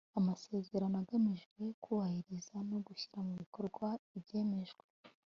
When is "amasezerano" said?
0.19-0.95